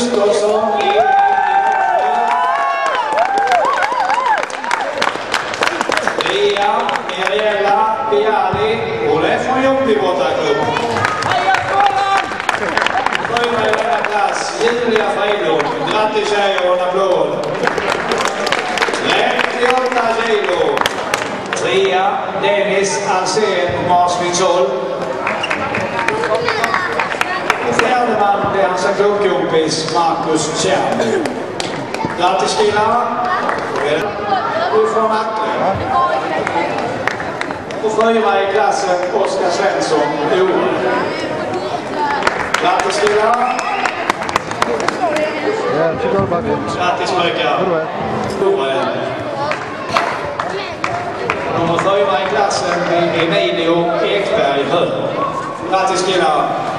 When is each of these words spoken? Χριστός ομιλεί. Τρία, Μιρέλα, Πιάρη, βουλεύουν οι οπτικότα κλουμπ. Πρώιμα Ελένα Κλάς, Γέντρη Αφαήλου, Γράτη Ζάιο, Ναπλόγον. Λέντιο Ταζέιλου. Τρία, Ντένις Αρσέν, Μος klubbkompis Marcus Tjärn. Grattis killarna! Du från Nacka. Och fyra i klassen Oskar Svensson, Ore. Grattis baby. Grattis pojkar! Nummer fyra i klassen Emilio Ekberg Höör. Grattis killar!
Χριστός 0.00 0.42
ομιλεί. 0.42 0.98
Τρία, 6.18 6.70
Μιρέλα, 7.08 7.78
Πιάρη, 8.08 8.70
βουλεύουν 9.08 9.56
οι 9.62 9.66
οπτικότα 9.72 10.28
κλουμπ. 10.36 10.60
Πρώιμα 13.28 13.62
Ελένα 13.68 14.00
Κλάς, 14.06 14.38
Γέντρη 14.60 14.96
Αφαήλου, 15.08 15.56
Γράτη 15.88 16.22
Ζάιο, 16.30 16.70
Ναπλόγον. 16.80 17.30
Λέντιο 19.08 19.76
Ταζέιλου. 19.94 20.64
Τρία, 21.60 22.04
Ντένις 22.40 22.90
Αρσέν, 23.16 23.68
Μος 23.88 24.09
klubbkompis 29.00 29.94
Marcus 29.94 30.62
Tjärn. 30.62 31.24
Grattis 32.18 32.56
killarna! 32.56 33.26
Du 34.74 34.86
från 34.86 35.08
Nacka. 35.08 35.76
Och 37.84 37.92
fyra 37.92 38.42
i 38.42 38.52
klassen 38.52 38.96
Oskar 39.14 39.50
Svensson, 39.50 40.00
Ore. 40.32 40.68
Grattis 42.62 43.00
baby. 43.00 43.20
Grattis 46.76 47.10
pojkar! 47.10 47.86
Nummer 51.58 51.78
fyra 51.78 52.22
i 52.22 52.30
klassen 52.30 52.80
Emilio 53.14 53.90
Ekberg 54.04 54.64
Höör. 54.70 55.08
Grattis 55.70 56.06
killar! 56.06 56.69